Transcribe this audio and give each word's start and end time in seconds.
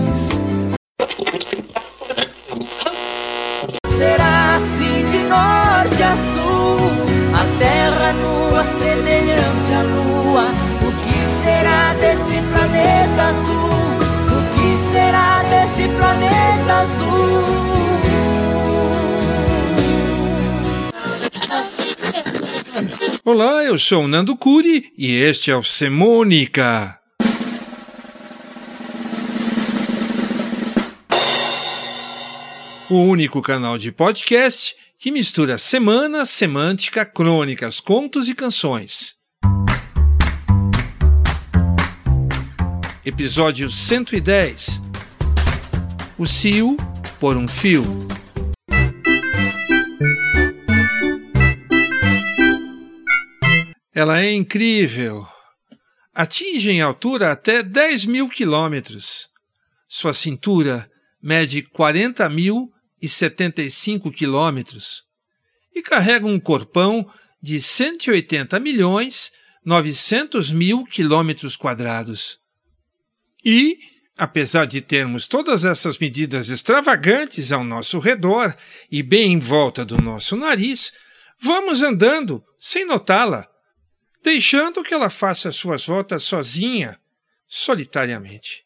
Olá, 23.34 23.64
eu 23.64 23.78
sou 23.78 24.04
o 24.04 24.06
Nando 24.06 24.36
Curi 24.36 24.92
e 24.94 25.10
este 25.10 25.50
é 25.50 25.56
o 25.56 25.62
Semônica. 25.62 27.00
O 32.90 32.96
único 32.96 33.40
canal 33.40 33.78
de 33.78 33.90
podcast 33.90 34.76
que 34.98 35.10
mistura 35.10 35.56
semana, 35.56 36.26
semântica, 36.26 37.06
crônicas, 37.06 37.80
contos 37.80 38.28
e 38.28 38.34
canções. 38.34 39.14
Episódio 43.02 43.70
110 43.70 44.82
O 46.18 46.26
Cio 46.26 46.76
por 47.18 47.38
um 47.38 47.48
Fio. 47.48 47.82
Ela 53.94 54.22
é 54.22 54.32
incrível. 54.32 55.26
Atinge 56.14 56.70
em 56.70 56.80
altura 56.80 57.30
até 57.30 57.62
10 57.62 58.06
mil 58.06 58.28
quilômetros. 58.28 59.28
Sua 59.86 60.14
cintura 60.14 60.90
mede 61.22 61.60
40 61.60 62.26
mil 62.30 62.72
e 63.00 63.08
75 63.08 64.10
quilômetros 64.10 65.04
e 65.74 65.82
carrega 65.82 66.26
um 66.26 66.40
corpão 66.40 67.06
de 67.42 67.60
180 67.60 68.58
milhões 68.60 69.30
900 69.62 70.50
mil 70.50 70.84
quilômetros 70.84 71.54
quadrados. 71.54 72.38
E, 73.44 73.76
apesar 74.16 74.64
de 74.64 74.80
termos 74.80 75.26
todas 75.26 75.66
essas 75.66 75.98
medidas 75.98 76.48
extravagantes 76.48 77.52
ao 77.52 77.62
nosso 77.62 77.98
redor 77.98 78.56
e 78.90 79.02
bem 79.02 79.34
em 79.34 79.38
volta 79.38 79.84
do 79.84 80.00
nosso 80.00 80.34
nariz, 80.34 80.92
vamos 81.38 81.82
andando 81.82 82.42
sem 82.58 82.86
notá-la 82.86 83.51
deixando 84.22 84.82
que 84.82 84.94
ela 84.94 85.10
faça 85.10 85.52
suas 85.52 85.84
voltas 85.84 86.22
sozinha, 86.22 86.98
solitariamente. 87.48 88.64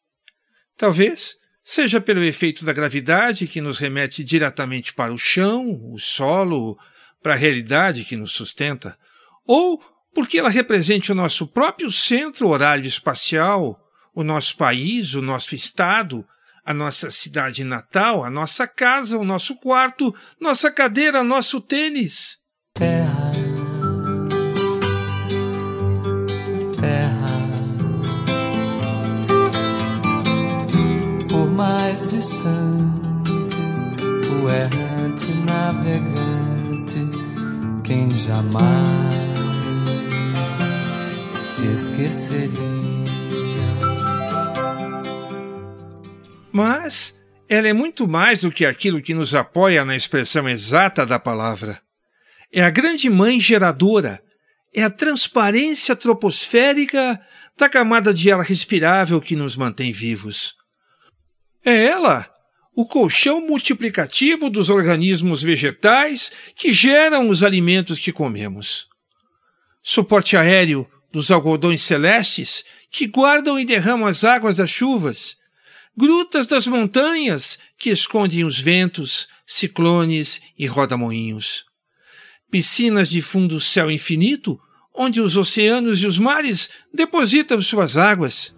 Talvez 0.76 1.36
seja 1.62 2.00
pelo 2.00 2.22
efeito 2.22 2.64
da 2.64 2.72
gravidade 2.72 3.48
que 3.48 3.60
nos 3.60 3.78
remete 3.78 4.22
diretamente 4.22 4.92
para 4.92 5.12
o 5.12 5.18
chão, 5.18 5.80
o 5.92 5.98
solo, 5.98 6.78
para 7.22 7.32
a 7.32 7.36
realidade 7.36 8.04
que 8.04 8.16
nos 8.16 8.32
sustenta, 8.32 8.96
ou 9.44 9.82
porque 10.14 10.38
ela 10.38 10.48
represente 10.48 11.10
o 11.10 11.14
nosso 11.14 11.46
próprio 11.46 11.90
centro 11.90 12.48
horário 12.48 12.86
espacial, 12.86 13.80
o 14.14 14.22
nosso 14.22 14.56
país, 14.56 15.14
o 15.14 15.20
nosso 15.20 15.54
estado, 15.54 16.24
a 16.64 16.72
nossa 16.72 17.10
cidade 17.10 17.64
natal, 17.64 18.24
a 18.24 18.30
nossa 18.30 18.66
casa, 18.66 19.18
o 19.18 19.24
nosso 19.24 19.56
quarto, 19.56 20.14
nossa 20.40 20.70
cadeira, 20.70 21.22
nosso 21.22 21.60
tênis. 21.60 22.38
Terra 22.74 23.25
distante, 32.16 33.30
o 34.42 34.48
errante 34.48 35.26
navegante, 35.44 37.00
quem 37.84 38.10
jamais 38.10 39.14
te 41.54 41.66
esqueceria. 41.74 42.50
Mas 46.50 47.14
ela 47.50 47.68
é 47.68 47.74
muito 47.74 48.08
mais 48.08 48.40
do 48.40 48.50
que 48.50 48.64
aquilo 48.64 49.02
que 49.02 49.12
nos 49.12 49.34
apoia 49.34 49.84
na 49.84 49.94
expressão 49.94 50.48
exata 50.48 51.04
da 51.04 51.18
palavra. 51.18 51.82
É 52.50 52.62
a 52.62 52.70
grande 52.70 53.10
mãe 53.10 53.38
geradora, 53.38 54.22
é 54.74 54.82
a 54.82 54.88
transparência 54.88 55.94
troposférica 55.94 57.20
da 57.58 57.68
camada 57.68 58.14
de 58.14 58.32
ar 58.32 58.40
respirável 58.40 59.20
que 59.20 59.36
nos 59.36 59.54
mantém 59.54 59.92
vivos. 59.92 60.56
É 61.66 61.86
ela, 61.86 62.30
o 62.76 62.86
colchão 62.86 63.44
multiplicativo 63.44 64.48
dos 64.48 64.70
organismos 64.70 65.42
vegetais 65.42 66.30
que 66.54 66.72
geram 66.72 67.28
os 67.28 67.42
alimentos 67.42 67.98
que 67.98 68.12
comemos. 68.12 68.86
Suporte 69.82 70.36
aéreo 70.36 70.88
dos 71.12 71.32
algodões 71.32 71.82
celestes 71.82 72.64
que 72.88 73.08
guardam 73.08 73.58
e 73.58 73.64
derramam 73.64 74.06
as 74.06 74.22
águas 74.22 74.54
das 74.54 74.70
chuvas. 74.70 75.36
Grutas 75.96 76.46
das 76.46 76.68
montanhas 76.68 77.58
que 77.76 77.90
escondem 77.90 78.44
os 78.44 78.60
ventos, 78.60 79.26
ciclones 79.44 80.40
e 80.56 80.66
rodamoinhos. 80.66 81.64
Piscinas 82.48 83.10
de 83.10 83.20
fundo 83.20 83.60
céu 83.60 83.90
infinito, 83.90 84.56
onde 84.94 85.20
os 85.20 85.36
oceanos 85.36 86.00
e 86.00 86.06
os 86.06 86.16
mares 86.16 86.70
depositam 86.94 87.60
suas 87.60 87.96
águas. 87.96 88.54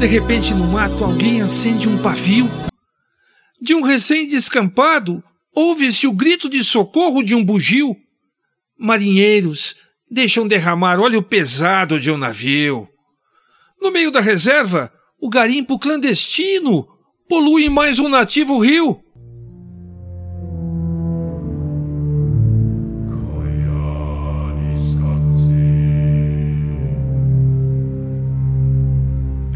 De 0.00 0.06
repente 0.06 0.52
no 0.52 0.66
mato 0.66 1.04
alguém 1.04 1.40
acende 1.40 1.88
um 1.88 2.02
pavio. 2.02 2.50
De 3.60 3.72
um 3.76 3.80
recém-descampado, 3.80 5.22
ouve-se 5.54 6.08
o 6.08 6.12
grito 6.12 6.50
de 6.50 6.64
socorro 6.64 7.22
de 7.22 7.32
um 7.32 7.44
bugio. 7.44 7.94
Marinheiros 8.76 9.76
deixam 10.10 10.48
derramar 10.48 10.98
óleo 10.98 11.22
pesado 11.22 12.00
de 12.00 12.10
um 12.10 12.16
navio. 12.16 12.88
No 13.80 13.92
meio 13.92 14.10
da 14.10 14.18
reserva, 14.18 14.92
o 15.20 15.30
garimpo 15.30 15.78
clandestino 15.78 16.88
polui 17.28 17.68
mais 17.68 18.00
um 18.00 18.08
nativo 18.08 18.58
rio. 18.58 19.00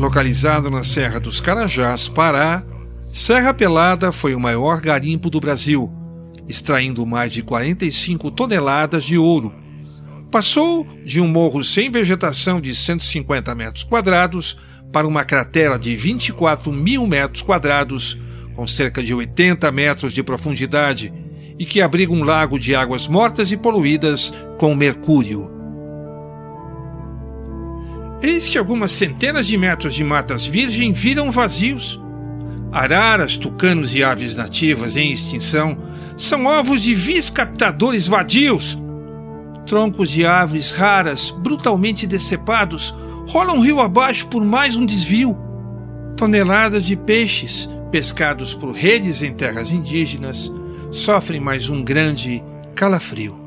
Localizado 0.05 0.71
na 0.71 0.85
Serra 0.85 1.19
dos 1.19 1.41
Carajás, 1.41 2.09
Pará, 2.09 2.63
Serra 3.11 3.55
Pelada 3.55 4.13
foi 4.13 4.35
o 4.35 4.39
maior 4.39 4.79
garimpo 4.79 5.31
do 5.31 5.41
Brasil, 5.41 5.91
extraindo 6.47 7.07
mais 7.07 7.33
de 7.33 7.43
45 7.43 8.31
toneladas 8.31 9.03
de 9.03 9.17
ouro, 9.17 9.55
Passou 10.31 10.87
de 11.07 11.23
um 11.23 11.27
morro 11.27 11.65
sem 11.65 11.91
vegetação 11.91 12.61
de 12.61 12.75
150 12.75 13.55
metros 13.55 13.83
quadrados 13.83 14.59
para 14.93 15.07
uma 15.07 15.25
cratera 15.25 15.79
de 15.79 15.97
24 15.97 16.71
mil 16.71 17.07
metros 17.07 17.41
quadrados, 17.41 18.19
com 18.55 18.67
cerca 18.67 19.03
de 19.03 19.15
80 19.15 19.73
metros 19.73 20.13
de 20.13 20.23
profundidade 20.23 21.15
e 21.59 21.65
que 21.65 21.81
abriga 21.81 22.13
um 22.13 22.25
lago 22.25 22.59
de 22.59 22.75
águas 22.75 23.09
mortas 23.09 23.53
e 23.53 23.57
poluídas 23.57 24.35
com 24.59 24.75
mercúrio. 24.75 25.54
Eis 28.27 28.49
que 28.49 28.57
algumas 28.57 28.91
centenas 28.91 29.47
de 29.47 29.55
metros 29.55 29.95
de 29.95 30.03
matas 30.03 30.47
virgem 30.47 30.95
viram 30.95 31.31
vazios. 31.31 32.01
Araras, 32.73 33.37
tucanos 33.37 33.95
e 33.95 34.03
aves 34.03 34.35
nativas 34.35 34.97
em 34.97 35.13
extinção 35.13 35.77
são 36.17 36.47
ovos 36.47 36.83
de 36.83 36.95
vis 36.95 37.29
captadores 37.29 38.09
vadios. 38.09 38.79
Troncos 39.67 40.09
de 40.09 40.25
árvores 40.25 40.73
raras, 40.73 41.31
brutalmente 41.31 42.07
decepados, 42.07 42.95
rolam 43.29 43.61
rio 43.61 43.79
abaixo 43.79 44.27
por 44.29 44.43
mais 44.43 44.75
um 44.75 44.87
desvio. 44.87 45.37
Toneladas 46.17 46.87
de 46.87 46.97
peixes, 46.97 47.69
pescados 47.91 48.55
por 48.55 48.73
redes 48.73 49.21
em 49.21 49.35
terras 49.35 49.71
indígenas, 49.71 50.51
sofrem 50.91 51.41
mais 51.43 51.69
um 51.69 51.85
grande 51.85 52.43
calafrio. 52.75 53.44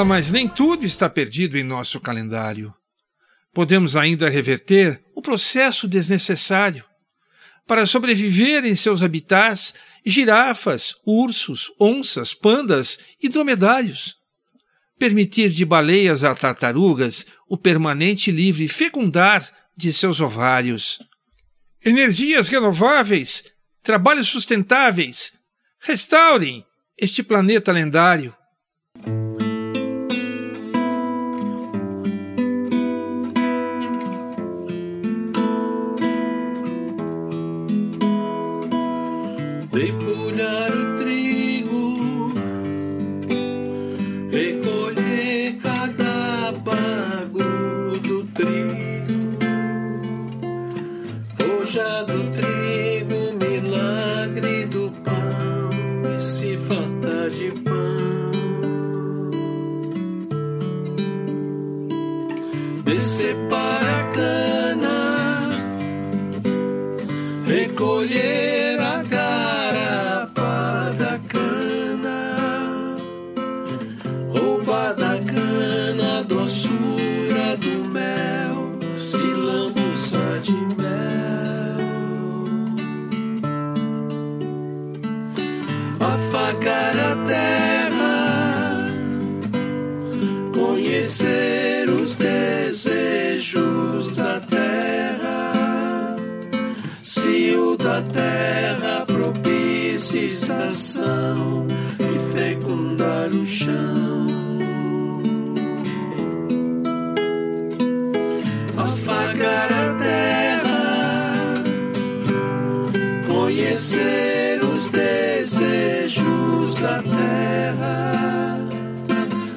Ah, 0.00 0.04
mas 0.04 0.30
nem 0.30 0.48
tudo 0.48 0.86
está 0.86 1.10
perdido 1.10 1.58
em 1.58 1.62
nosso 1.62 2.00
calendário. 2.00 2.72
Podemos 3.52 3.96
ainda 3.96 4.30
reverter 4.30 5.04
o 5.14 5.20
processo 5.20 5.86
desnecessário. 5.86 6.82
Para 7.66 7.84
sobreviver 7.84 8.64
em 8.64 8.74
seus 8.74 9.02
habitats, 9.02 9.74
girafas, 10.02 10.94
ursos, 11.04 11.70
onças, 11.78 12.32
pandas 12.32 12.98
e 13.22 13.28
dromedários. 13.28 14.16
Permitir 14.98 15.50
de 15.50 15.66
baleias 15.66 16.24
a 16.24 16.34
tartarugas 16.34 17.26
o 17.46 17.58
permanente 17.58 18.30
livre 18.30 18.68
fecundar 18.68 19.46
de 19.76 19.92
seus 19.92 20.18
ovários. 20.18 20.98
Energias 21.84 22.48
renováveis, 22.48 23.44
trabalhos 23.82 24.28
sustentáveis. 24.28 25.34
Restaurem 25.78 26.64
este 26.96 27.22
planeta 27.22 27.70
lendário. 27.70 28.34
Garapa 71.10 71.28
da 71.32 71.49
estação 100.70 101.66
e 101.98 102.18
fecundar 102.32 103.28
o 103.30 103.44
chão. 103.44 104.28
Afagar 108.76 109.72
a 109.72 109.94
terra, 109.94 111.54
conhecer 113.26 114.60
os 114.62 114.86
desejos 114.88 116.74
da 116.74 117.02
terra. 117.02 118.58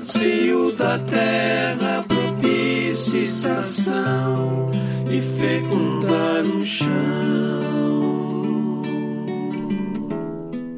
Se 0.04 0.51
o 0.51 0.71
da 0.71 0.98
terra 0.98 2.04
propicia 2.07 3.21
estação 3.21 4.71
e 5.10 5.21
fecundar 5.21 6.44
o 6.44 6.65
chão. 6.65 7.62